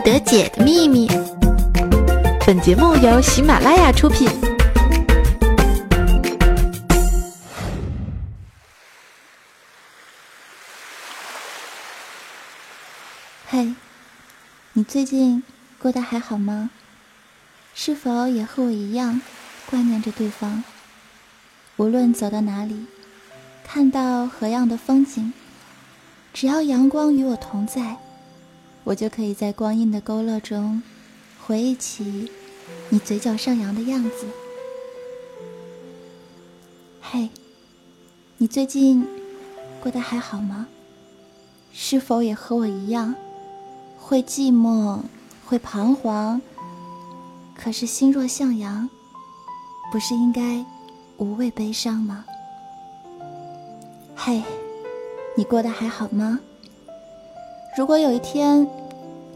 [0.00, 1.08] 得解的秘密。
[2.46, 4.28] 本节目由喜马拉雅出品。
[13.48, 13.74] 嘿，
[14.72, 15.42] 你最近
[15.78, 16.70] 过得还好吗？
[17.74, 19.20] 是否也和我一样
[19.68, 20.62] 挂念着对方？
[21.76, 22.86] 无论走到哪里，
[23.64, 25.32] 看到何样的风景，
[26.32, 27.96] 只要阳光与我同在，
[28.90, 30.82] 我就可以在光阴的勾勒中
[31.46, 32.28] 回忆起
[32.88, 34.26] 你嘴角上扬的样子。
[37.00, 37.30] 嘿，
[38.38, 39.06] 你最近
[39.80, 40.66] 过得还好吗？
[41.72, 43.14] 是否也和我一样，
[43.96, 45.02] 会寂寞，
[45.46, 46.40] 会彷徨？
[47.54, 48.90] 可是心若向阳，
[49.92, 50.66] 不是应该
[51.16, 52.24] 无畏悲伤吗？
[54.16, 54.42] 嘿，
[55.36, 56.40] 你过得还好吗？
[57.78, 58.68] 如果有一天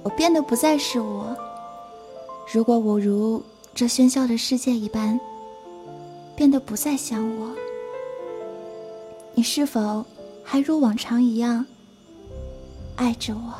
[0.04, 1.34] 我变得不再是我，
[2.52, 3.42] 如果我如
[3.74, 5.18] 这喧嚣的世界一般
[6.36, 7.50] 变得不再像我，
[9.34, 10.04] 你是否
[10.44, 11.64] 还如往常一样
[12.96, 13.54] 爱着我？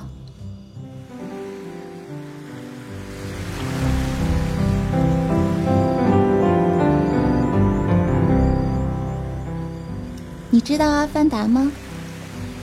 [10.51, 11.73] 你知道阿凡达吗？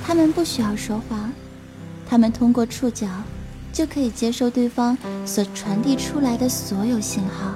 [0.06, 1.32] 他们不需要说话，
[2.08, 3.08] 他们通过触角
[3.72, 7.52] 就可以接收对方所传递出来的所有信号。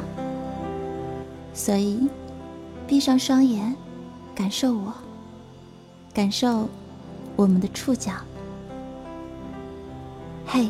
[1.53, 2.09] 所以，
[2.85, 3.75] 闭上双眼，
[4.35, 4.93] 感受我，
[6.13, 6.67] 感受
[7.35, 8.11] 我们的触角。
[10.45, 10.69] 嘿，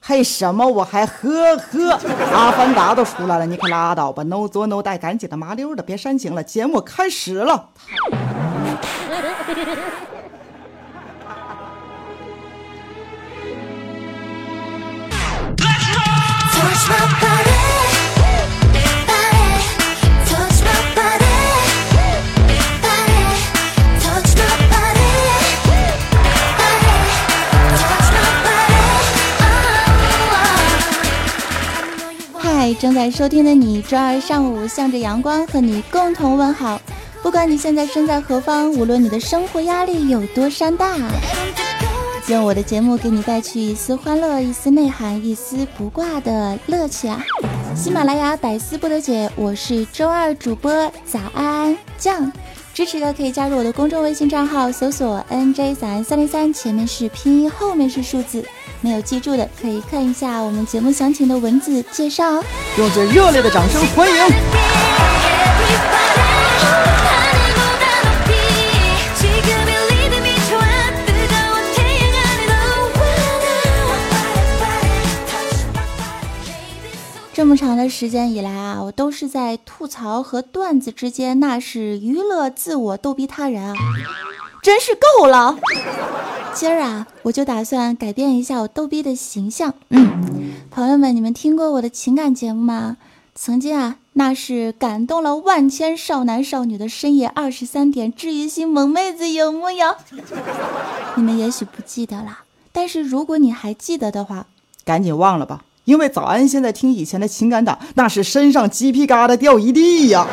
[0.00, 0.66] 嘿什么？
[0.66, 1.98] 我还呵呵？
[2.32, 7.70] 阿凡达都出来了，你可拉倒吧！no 作 no 带，赶紧的麻溜的，别煽情了，节目开始了。
[32.80, 36.80] 正在收听的你，周二上午向着阳光和你共同问好。
[37.22, 40.96] 不管你现在身在何方，无论你的生活压力有多山大，
[42.28, 47.22] 用我的节目给你带去一丝欢乐、一丝内涵、一丝不挂的乐趣啊！
[47.76, 52.32] 喜马拉雅百思不得解，我是周二主播早安酱。
[52.80, 58.42] 支持的可以加入我的公众微信账号，搜索 NJ 三三零三，前面是拼音，后面是数字。
[58.80, 62.44] 没有记住的可以看一下我们节目详情的文字介绍哦。
[62.78, 65.99] 用最热烈的掌声欢迎！
[77.50, 83.74] 这么长的时间以来啊，我都是在吐槽和段子之间，那是娱乐自我，逗逼他人啊，
[84.62, 85.58] 真是够了。
[86.54, 89.74] 今儿啊，我就打算改变一下我逗逼的形象。
[89.88, 92.98] 嗯，朋友们，你们听过我的情感节目吗？
[93.34, 99.96] 曾经啊，那是感动了万千少男少女的深夜二十三点，治愈系萌妹子有木有？
[101.18, 104.46] 你们也许不记得了，但是如果你还记得的话，
[104.84, 105.64] 赶紧忘了吧。
[105.90, 110.24] 因为早安现在听以前的情感党，那是身上鸡皮疙瘩掉一地呀。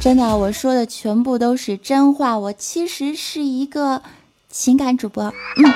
[0.00, 2.38] 真的，我说的全部都是真话。
[2.38, 4.00] 我其实是一个
[4.48, 5.24] 情感主播。
[5.24, 5.70] 嗯，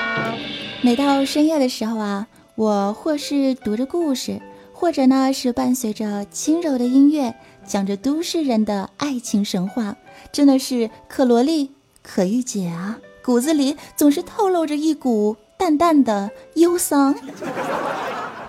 [0.81, 4.41] 每到深夜的时候啊，我或是读着故事，
[4.73, 7.35] 或者呢是伴随着轻柔的音乐，
[7.67, 9.95] 讲着都市人的爱情神话。
[10.33, 17.15] 真的是可萝莉可御姐啊，骨子里总是透露着一股淡淡的忧伤。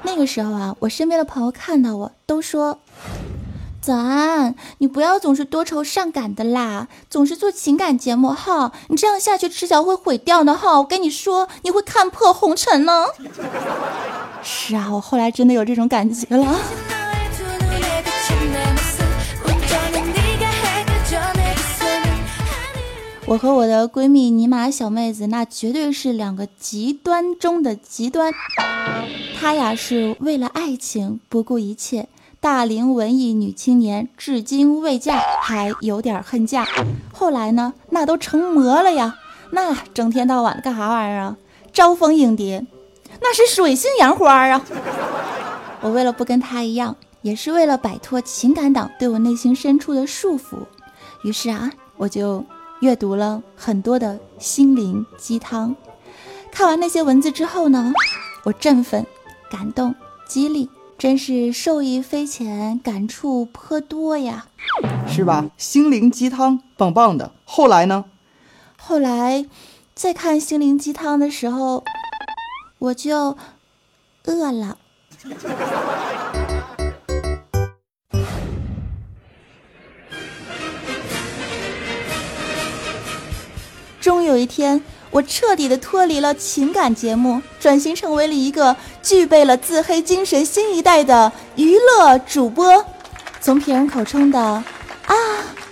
[0.03, 2.79] 那个时候啊，我身边的朋友看到我都说。
[3.81, 10.77] 早安，你不要总是多愁善感的啦，总是做情感节目哈，你这样下去迟早会毁掉的哈。
[10.77, 13.07] 我跟你说，你会看破红尘呢。
[14.41, 16.57] 是啊，我后来真的有这种感觉了。
[23.33, 28.31] 我和我的闺蜜尼玛小妹子，那绝对是两个极端中的极端。
[29.35, 32.07] 她呀，是为了爱情不顾一切。
[32.39, 36.67] 大龄文艺女青年至今未嫁，还有点恨嫁。
[37.11, 39.17] 后来呢，那都成魔了呀！
[39.49, 41.37] 那整天到晚的干啥玩意儿啊？
[41.71, 42.63] 招蜂引蝶，
[43.19, 44.63] 那是水性杨花啊！
[45.81, 50.67] 我为了不跟她一样，也是为了摆脱情感党对我内心深处的束缚，
[51.23, 51.71] 于是啊。
[51.95, 52.43] 我就
[52.83, 55.73] 阅读了很多的心灵鸡汤。
[56.51, 57.93] 看完那些文字之后呢，
[58.43, 59.05] 我振奋、
[59.49, 59.95] 感动、
[60.27, 64.47] 激励，真是受益匪浅，感触颇多呀，
[65.07, 65.49] 是吧？
[65.57, 67.31] 心灵鸡汤，棒棒的。
[67.45, 68.03] 后来呢？
[68.77, 69.45] 后来
[69.95, 71.85] 再看心灵鸡汤的时候，
[72.79, 73.37] 我就
[74.25, 74.77] 饿了。
[84.23, 84.81] 终有一天，
[85.11, 92.85] 我彻底的脱离了情感节目，转型成为了一个具备了自黑精神新一代的娱乐主播。
[93.41, 94.63] 从别人口中的“啊，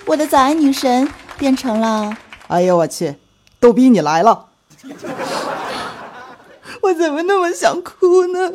[0.06, 1.08] 我的早安女神”，
[1.40, 2.14] 变成了
[2.52, 3.16] “哎呦我去，
[3.58, 4.48] 逗逼你来了”，
[6.84, 8.52] 我怎么那么想哭呢？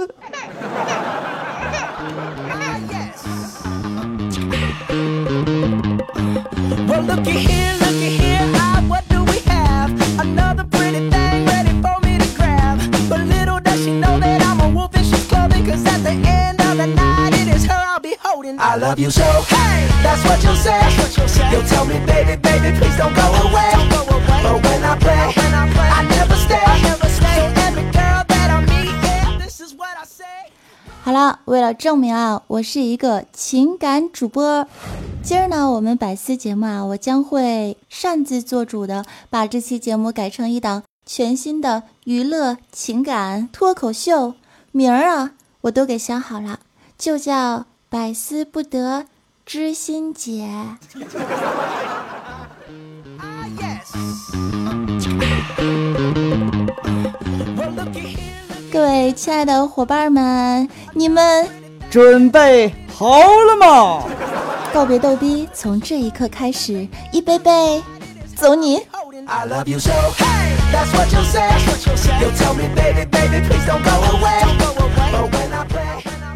[31.03, 34.67] 好了，为了证明啊，我是一个情感主播。
[35.23, 44.35] 今儿呢，我们百思节目啊，我将会擅自做主的，把这期节目改成一档全新的娱乐情感脱口秀。
[44.71, 46.61] 名儿啊，我都给想好了，
[46.97, 47.67] 就叫
[47.98, 49.06] 百思不得
[49.46, 50.46] 知心姐。
[58.70, 61.48] 各位亲爱的伙伴们，你们
[61.90, 64.04] 准备好了吗？
[64.75, 67.82] 告别逗逼，从这一刻开始，一杯杯，
[68.37, 68.82] 走你！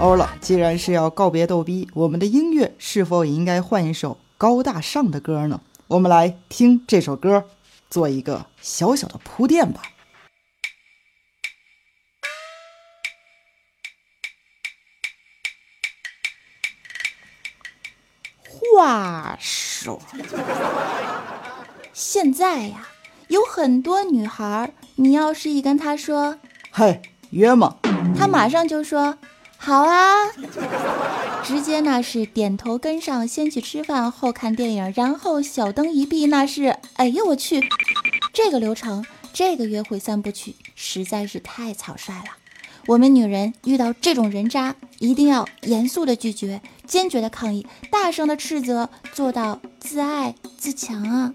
[0.01, 5.61] 欧了，既然是要告别逗逼，我们的音乐是否也应该换一首高大上的歌呢？
[5.89, 7.45] 我们来听这首歌，
[7.91, 9.83] 做一个小小的铺垫吧。
[18.49, 20.01] 话说，
[21.93, 22.89] 现在呀，
[23.29, 26.39] 有很多女孩，你要是一跟她说
[26.73, 27.77] “嘿，约吗”，
[28.17, 29.19] 她马上就说
[29.63, 30.33] “好啊”，
[31.45, 37.69] 直接那是点头跟上，先去吃饭，后看电影，然后小灯一闭，那是哎呀我去，
[38.33, 39.05] 这个流程，
[39.35, 42.31] 这个约会三部曲实在是太草率了。
[42.87, 51.35] 我们女人遇到这种人渣，一定要严肃的拒绝，坚决的抗议，大声的斥责，做到自爱自强啊！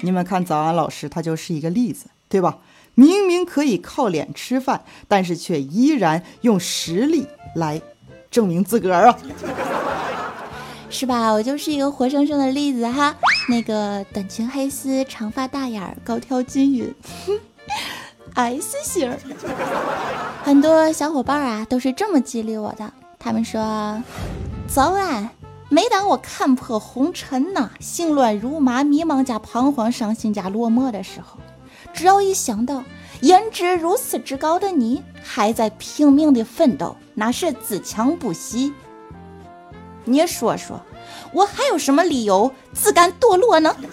[0.00, 2.60] 你们看，早安老师他就是一个例子，对吧？
[2.96, 7.80] 明明可以靠脸吃饭，但是却依然用实力来
[8.30, 9.18] 证明自个儿啊！
[10.88, 11.30] 是吧？
[11.30, 13.14] 我就是一个活生生的例子哈。
[13.48, 16.94] 那个短裙黑丝，长发大眼儿，高挑均匀
[18.34, 19.14] ，S 型。
[20.42, 22.90] 很多小伙伴啊都是这么激励我的。
[23.18, 24.02] 他们说
[24.66, 25.28] ：“早安。”
[25.68, 31.38] 每当我看破红尘呐，心乱如麻、迷茫加彷徨、伤心加落寞的时候，
[31.96, 32.84] 只要一想到
[33.22, 38.74] 颜值如此之高的你还在拼命的奋斗，那是自强不息。
[40.04, 40.82] 你说说，
[41.32, 43.74] 我还有什么理由自甘堕落呢？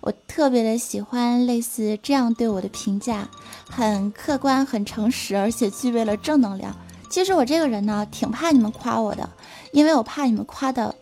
[0.00, 3.28] 我特别的喜欢类似这样对我的评价，
[3.70, 6.74] 很客观、很诚实，而且具备了正能量。
[7.08, 9.30] 其实我这个人呢，挺怕你们夸我的，
[9.70, 10.92] 因为我怕你们夸的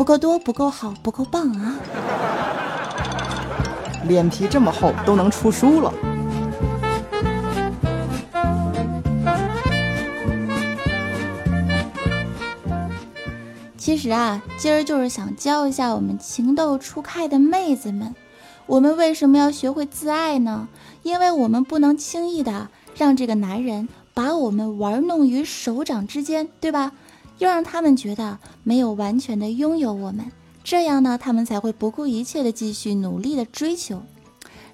[0.00, 1.76] 不够多、不够好、不够棒啊。
[4.08, 5.92] 脸皮这么厚，都能出书了。
[13.76, 18.14] 其实啊，今儿就是想教一下我们情窦初开的妹子们，
[18.64, 20.68] 我们为什么要学会自爱呢？
[21.02, 26.92] 因为我们不能轻易的让这个男人把我们玩弄于手掌之间，对吧？
[27.40, 30.30] 又让他们觉得没有完全的拥有我们，
[30.62, 34.02] 这样呢，他们才会不顾一切的继续努力的追求。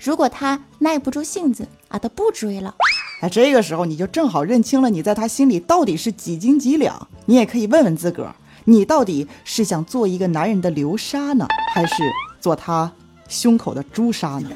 [0.01, 2.75] 如果他耐不住性子啊，他不追了，
[3.23, 7.09] 哎，这个时候你就正好认清了你在他心里到底是几斤几两。
[7.25, 8.35] 你也可以问问自个儿。
[8.65, 11.95] 你到底是想做一个男人的流沙呢，还是
[12.41, 12.93] 做他
[13.29, 14.51] 胸口的朱砂呢？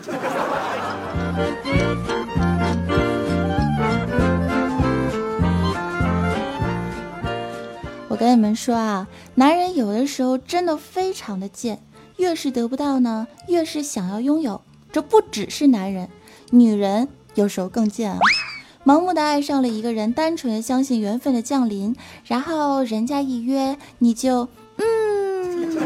[8.11, 11.81] 我跟你们说啊，男人有的时候真的非常的贱，
[12.17, 14.61] 越是得不到呢，越是想要拥有。
[14.91, 16.09] 这不只是男人，
[16.51, 18.19] 女人有时候更贱啊！
[18.85, 24.49] 盲目的爱上了一个人，单纯的相信缘分的降临，然后人家一约你就
[24.79, 25.79] 嗯，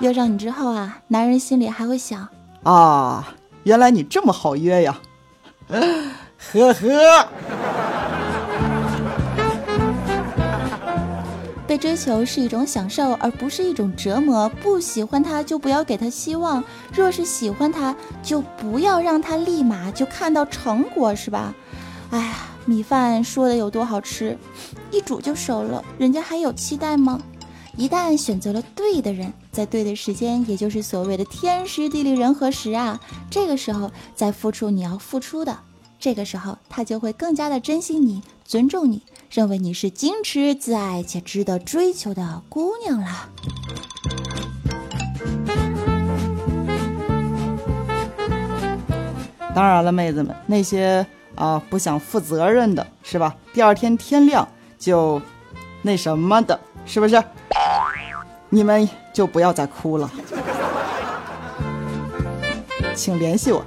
[0.00, 2.26] 约上你之后啊，男人心里还会想
[2.62, 4.98] 啊，原来你这么好约呀，
[5.68, 7.28] 呵呵。
[11.72, 14.46] 被追求是一种享受，而不是一种折磨。
[14.62, 16.62] 不喜欢他，就不要给他希望；
[16.92, 21.54] 若是喜欢他，就不要让他立马就看到成果，是吧？
[22.10, 22.34] 哎呀，
[22.66, 24.36] 米饭说的有多好吃，
[24.90, 27.18] 一煮就熟了，人家还有期待吗？
[27.78, 33.00] 一旦选择了对的人，在对的时间，也就是所谓的天时地利人和时啊，
[33.30, 35.58] 这个时候再付出你要付出的，
[36.02, 39.00] 这个时候他就会更加的珍惜你，尊重你。
[39.30, 43.28] 认为你是矜持自爱且值得追求的姑娘啦。
[49.54, 51.06] 当然了，妹子们，那些
[51.36, 53.36] 啊不想负责任的，是吧？
[53.54, 54.48] 第二天天亮
[54.80, 55.22] 就
[55.82, 57.22] 那什么的，是不是？
[58.50, 60.10] 你们就不要再哭了，
[62.92, 63.64] 请联系我。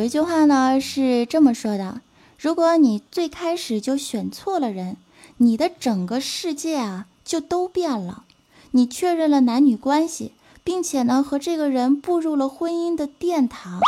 [0.00, 2.00] 有一句话呢是这么说的：
[2.38, 4.96] 如果你最开始就选错了人，
[5.36, 8.24] 你的整个世界啊就都变了。
[8.70, 10.32] 你确认了男女关系，
[10.64, 13.80] 并且呢和这个人步入了婚姻的殿堂，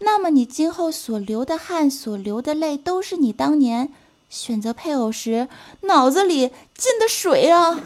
[0.00, 3.92] 那么你今后所流的汗、所流的泪，都是你当年
[4.30, 5.48] 选择配偶时
[5.82, 7.78] 脑子里进的水啊。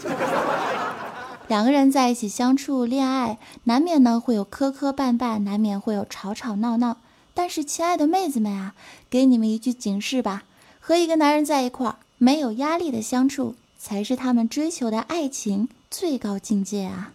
[1.49, 6.99] 两个人在一起相处、恋爱，难免呢会有磕磕绊绊，难免会有吵吵闹闹。
[7.35, 8.75] 但是，亲爱的妹子们啊，
[9.09, 10.45] 给你们一句警示吧：
[10.81, 17.15] 和一个男人在一块儿，没有压力的相处，才是他们追求的爱情最高境界啊！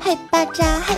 [0.00, 0.94] 嘿，巴扎嘿。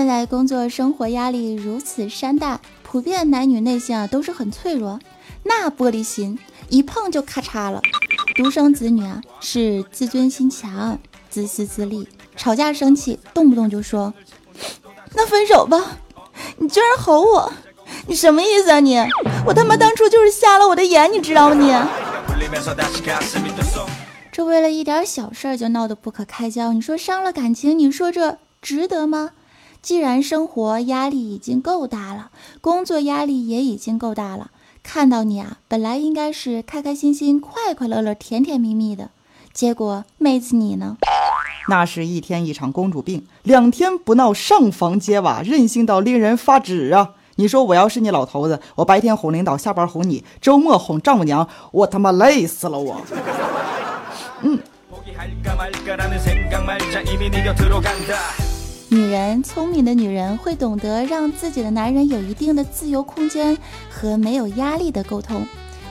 [0.00, 4.98] 现在工作生活压力如此山大，普遍男女内心啊都是很脆弱，
[5.42, 6.38] 那玻璃心
[6.70, 7.82] 一碰就咔嚓了。
[8.34, 14.14] 独生子女啊是自尊心强、自私自利，吵架生气动不动就说
[15.12, 15.98] ：“那分手吧！”
[16.56, 17.52] 你居然吼我，
[18.06, 18.96] 你什么意思啊你？
[19.44, 21.70] 我他妈当初就是瞎了我的眼，你知道吗你？
[24.32, 29.32] 这为了一点小事儿就闹得不可开交，你说伤了感情，你说这值得吗？
[29.82, 34.50] 既然生活压力已经够大了，工作压力也已经够大了，
[34.82, 39.10] 看到你啊，本来应该是开开心心、快快乐乐、甜甜蜜蜜的，
[39.54, 40.98] 结果妹子你呢？
[41.68, 47.14] 那是一天一场公主病，两天不闹上房揭瓦，任性到令人发指啊！
[47.36, 53.00] 你说我要是你老头子，我白天哄领导，下班哄你，周末哄丈母娘，我他妈累死了我。
[54.42, 54.58] 嗯。
[58.92, 63.56] 女人聪明的女人会懂得让自己的男人有一定的自由空间
[63.88, 65.46] 和没有压力的沟通，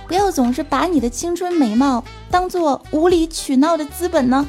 [0.06, 4.46] 不要总是把你的青春美貌当做无理取闹的资本呢。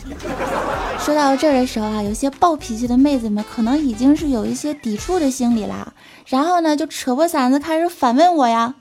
[0.99, 5.93] 说到这儿的时候啊，有些暴脾气的妹子们可能已经是有一些抵触的心理啦，
[6.27, 8.75] 然后呢就扯破嗓子开始反问我呀。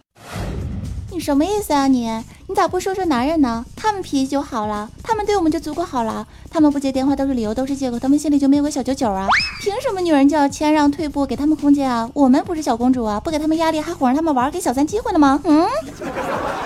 [1.19, 2.09] 什么意思啊你？
[2.47, 3.65] 你咋不说说男人呢？
[3.75, 6.25] 他们脾气就好了，他们对我们就足够好了。
[6.49, 9.27] 他们不接电话都是理由，都是借口，他们心里就没有个小九九啊？
[9.61, 12.09] 凭什么女人就要谦让退步，给他们空间啊？
[12.13, 15.39] 我们不是小公主啊，不给他们压力，还哄着他们玩，给小三机会了吗？
[15.43, 15.67] 嗯。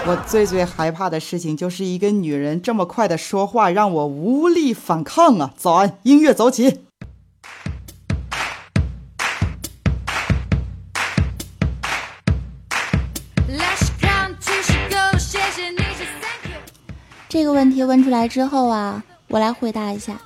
[0.05, 5.53] 我最最害怕的事情就是一个女人这么快的说话，让我无力反抗啊！
[5.57, 6.85] 早安，音乐走起。
[17.63, 20.19] 问题问出来之后啊，我来回答一下。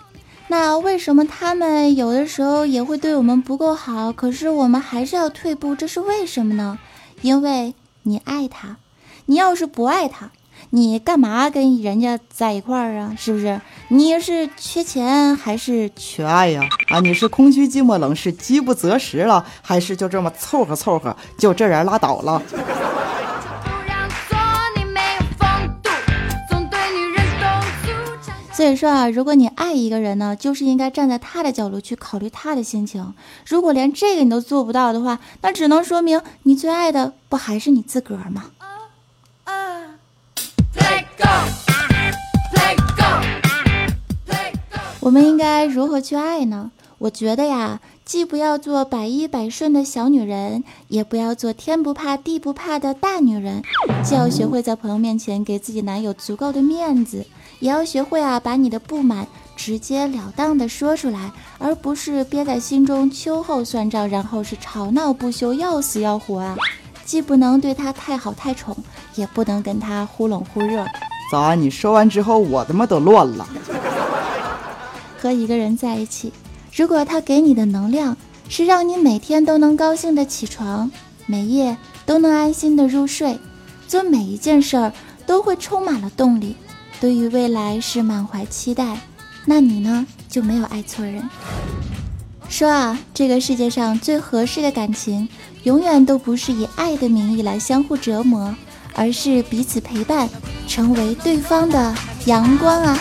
[0.47, 5.75] 那为什么他们有的时候也会对我们不够好，可是我们还是要退步？
[5.75, 6.79] 这是为什么呢？
[7.21, 8.77] 因为你爱他，
[9.27, 10.31] 你要是不爱他，
[10.71, 13.15] 你干嘛跟人家在一块儿啊？
[13.15, 13.61] 是不是？
[13.89, 16.63] 你是缺钱还是缺爱呀？
[16.89, 22.41] 啊，你是空虚寂寞冷，是饥不择食了，还是就这么凑合凑合，就这人拉倒了？
[28.57, 33.13] 所以说啊，如果你爱一个人呢，就是应该站在他的角度去考虑他的心情。
[33.45, 38.45] 如果连这个你都做不到的话，那只能说明你最爱的不还是你自个儿吗？
[45.01, 46.71] 我们应该如何去爱呢？
[46.97, 53.61] 我觉得呀，既不要做百依百顺的小女人，也不要做天不怕地不怕的大女人。
[54.01, 57.25] 既要学会在朋友面前给自己男友足够的面子，
[57.59, 66.55] 也要学会啊，把你的不满直截了当的说出来，而不是憋在心中秋后算账，然后是吵闹不休，要死要活啊！
[67.03, 68.73] 既不能对他太好太宠，
[69.15, 70.85] 也不能跟他忽冷忽热。
[71.29, 73.45] 早安，你说完之后，我他妈都乱了。
[75.19, 76.31] 和一个人在一起，
[76.77, 78.15] 如果他给你的能量
[78.49, 80.91] 是让你每天都能高兴的起床，
[81.25, 83.39] 每夜都能安心的入睡，
[83.87, 84.93] 做每一件事儿
[85.25, 86.55] 都会充满了动力，
[87.01, 88.99] 对于未来是满怀期待，
[89.45, 91.27] 那你呢就没有爱错人。
[92.47, 95.27] 说啊，这个世界上最合适的感情，
[95.63, 98.55] 永远都不是以爱的名义来相互折磨，
[98.93, 100.29] 而是彼此陪伴，
[100.67, 101.95] 成为对方的
[102.27, 102.99] 阳光啊。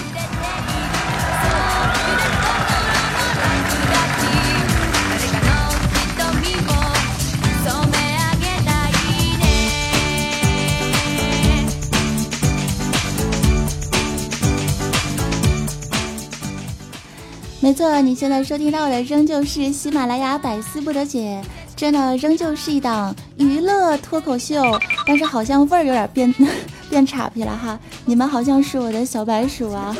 [17.76, 21.42] 错，你现在收听到的仍旧是喜马拉雅百思不得解，
[21.76, 24.62] 这呢仍旧是一档娱乐脱口秀，
[25.06, 26.34] 但是好像味儿有点变
[26.88, 27.78] 变差皮了哈。
[28.06, 29.94] 你们好像是我的小白鼠啊，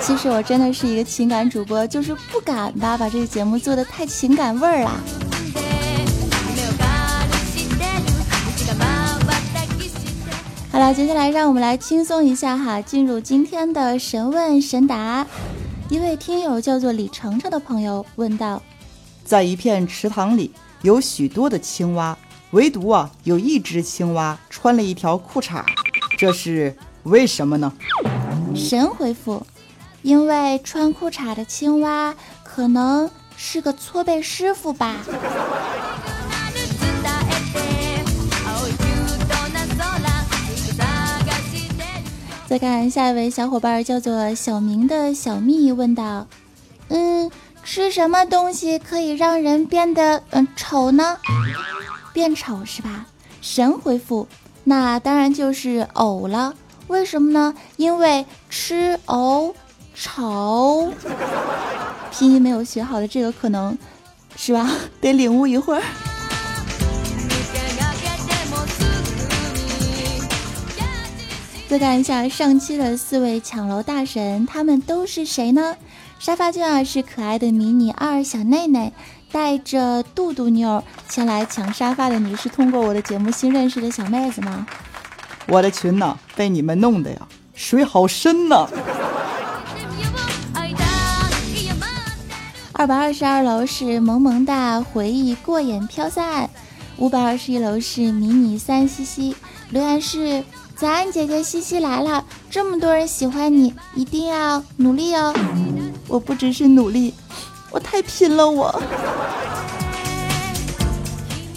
[0.00, 4.90] 其实我真的是一个情感主播，就是不敢吧把这个节目做的太情感味儿了。
[10.72, 15.24] 好了，接下来让我们来轻松一下哈，进入今天的神问神答。
[15.94, 18.60] 一位听友叫做李程程的朋友问道
[19.24, 20.52] ：“在一片池塘里，
[20.82, 22.18] 有许多的青蛙，
[22.50, 25.62] 唯独啊有一只青蛙穿了一条裤衩，
[26.18, 27.72] 这是为什么呢？”
[28.56, 29.46] 神回复
[30.02, 34.96] ：“因为穿裤衩的青蛙可能是个搓背师傅吧。”
[42.54, 46.28] 再看下一位小伙伴，叫做小明的小蜜问道
[46.86, 47.28] ：“嗯，
[47.64, 51.18] 吃什么东西可以让人变得嗯丑呢？
[52.12, 53.06] 变丑是吧？”
[53.42, 54.28] 神回复
[54.62, 56.54] ：“那当然就是藕了。
[56.86, 57.52] 为什么呢？
[57.76, 59.56] 因为吃藕
[59.92, 60.92] 丑。
[62.12, 63.76] 拼音没有学好的这个可能
[64.36, 64.70] 是吧？
[65.02, 65.82] 得领悟一会儿。”
[71.74, 75.74] 再看一下上期的四位抢楼大神，他们都是谁呢？
[76.20, 78.92] 沙发君啊是可爱的迷你二小内内，
[79.32, 84.64] 带着肚肚妞前来抢沙发的你是通过我的节目新认识的小妹子吗？
[85.48, 88.68] 我的群呢被你们弄的呀，水好深呐！
[92.74, 96.48] 二百二十二楼是萌萌哒回忆过眼飘散，
[96.98, 99.34] 五百二十一楼是迷你三西西，
[99.70, 100.44] 留言是。
[100.76, 105.32] 早安，姐姐西西来了，这么多人喜欢你，一定要努力哦！
[106.08, 107.14] 我不只是努力，
[107.70, 108.50] 我太拼了！
[108.50, 108.82] 我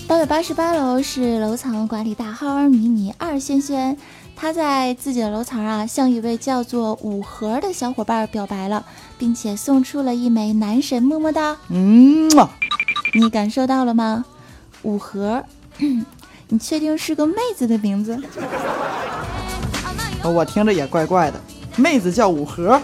[0.08, 3.98] 八百八十八楼是楼层管理大号迷你二轩轩，
[4.36, 8.86] 他在自己的楼层啊，向一位叫做五盒的小伙伴表白了，
[9.18, 11.58] 并且送出了一枚男神么么哒。
[11.70, 12.52] 嗯嘛，
[13.16, 14.24] 你感受到了吗？
[14.84, 15.44] 五盒。
[16.50, 18.18] 你确定是个妹子的名字？
[20.30, 21.40] 我听着也怪怪的，
[21.76, 22.80] 妹子叫五盒。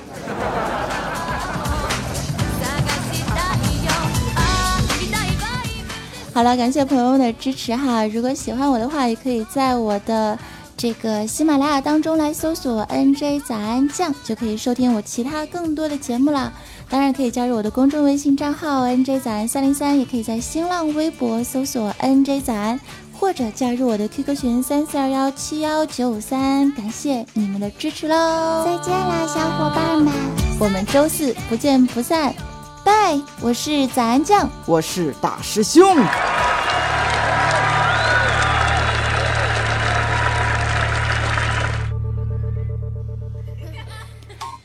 [6.33, 8.03] 好了，感谢朋友们的支持哈！
[8.07, 10.37] 如果喜欢我的话，也可以在我的
[10.75, 16.51] 这个喜马拉雅当中来搜索 “nj 早安酱”，就可以收听我其他更多的节目了。
[16.89, 22.79] 当然，可以加入我的公众微信账号 “nj 早安三零三”，也可以在新浪微博搜索 “nj 早安”。
[23.23, 28.65] 或者加入我的 QQ 群三四二幺七幺九五三，感谢你们的支持喽！
[28.65, 30.13] 再见啦，小伙伴们，
[30.59, 32.35] 我们周四不见不散，
[32.83, 33.17] 拜！
[33.39, 35.95] 我是早安酱，我是大师兄。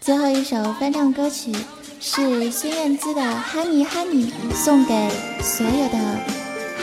[0.00, 1.54] 最后一首翻唱歌曲
[2.00, 5.08] 是孙燕姿的《Honey Honey》，送给
[5.40, 5.98] 所有的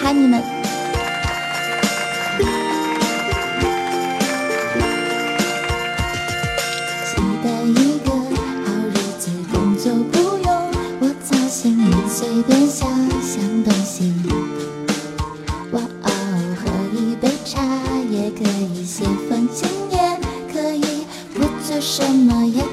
[0.01, 0.64] Honey 们。
[18.25, 19.97] 也可以写封信也
[20.51, 22.64] 可以不做什么也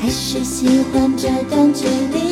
[0.00, 2.31] 还是喜欢这段距离